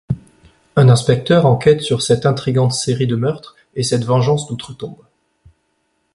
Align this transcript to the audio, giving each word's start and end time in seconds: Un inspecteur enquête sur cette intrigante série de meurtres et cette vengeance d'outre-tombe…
Un 0.77 0.89
inspecteur 0.89 1.45
enquête 1.45 1.81
sur 1.83 2.01
cette 2.01 2.25
intrigante 2.25 2.73
série 2.73 3.05
de 3.05 3.15
meurtres 3.15 3.55
et 3.75 3.83
cette 3.83 4.03
vengeance 4.03 4.47
d'outre-tombe… 4.47 4.97